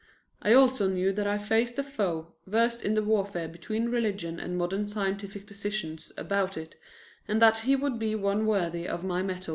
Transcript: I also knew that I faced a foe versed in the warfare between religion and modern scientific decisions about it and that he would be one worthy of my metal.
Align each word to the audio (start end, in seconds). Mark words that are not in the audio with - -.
I 0.41 0.53
also 0.53 0.89
knew 0.89 1.13
that 1.13 1.27
I 1.27 1.37
faced 1.37 1.77
a 1.77 1.83
foe 1.83 2.33
versed 2.47 2.81
in 2.81 2.95
the 2.95 3.03
warfare 3.03 3.47
between 3.47 3.89
religion 3.89 4.39
and 4.39 4.57
modern 4.57 4.87
scientific 4.87 5.45
decisions 5.45 6.11
about 6.17 6.57
it 6.57 6.73
and 7.27 7.39
that 7.39 7.59
he 7.59 7.75
would 7.75 7.99
be 7.99 8.15
one 8.15 8.47
worthy 8.47 8.87
of 8.87 9.03
my 9.03 9.21
metal. 9.21 9.49